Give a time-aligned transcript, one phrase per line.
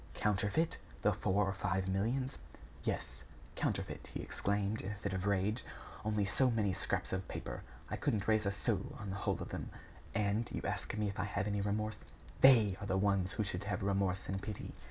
[0.15, 0.79] "Counterfeit!
[1.03, 2.39] The four or five millions?"
[2.83, 3.21] "Yes,
[3.55, 5.63] counterfeit!" he exclaimed, in a fit of rage.
[6.03, 7.61] "Only so many scraps of paper!
[7.91, 9.69] I couldn't raise a sou on the whole of them!
[10.15, 11.99] And you ask me if I have any remorse.
[12.39, 14.73] They are the ones who should have remorse and pity.